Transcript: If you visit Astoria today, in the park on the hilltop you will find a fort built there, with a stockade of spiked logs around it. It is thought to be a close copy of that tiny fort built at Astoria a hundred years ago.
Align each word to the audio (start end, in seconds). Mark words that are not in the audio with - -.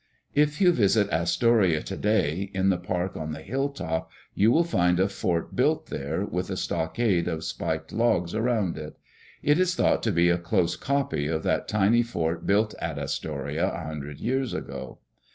If 0.33 0.59
you 0.59 0.71
visit 0.71 1.11
Astoria 1.11 1.83
today, 1.83 2.49
in 2.55 2.69
the 2.69 2.79
park 2.79 3.15
on 3.15 3.33
the 3.33 3.43
hilltop 3.43 4.09
you 4.33 4.51
will 4.51 4.63
find 4.63 4.99
a 4.99 5.07
fort 5.07 5.55
built 5.55 5.91
there, 5.91 6.25
with 6.25 6.49
a 6.49 6.57
stockade 6.57 7.27
of 7.27 7.43
spiked 7.43 7.93
logs 7.93 8.33
around 8.33 8.79
it. 8.79 8.97
It 9.43 9.59
is 9.59 9.75
thought 9.75 10.01
to 10.01 10.11
be 10.11 10.27
a 10.31 10.39
close 10.39 10.75
copy 10.75 11.27
of 11.27 11.43
that 11.43 11.67
tiny 11.67 12.01
fort 12.01 12.47
built 12.47 12.73
at 12.81 12.97
Astoria 12.97 13.69
a 13.71 13.83
hundred 13.83 14.19
years 14.19 14.55
ago. 14.55 14.97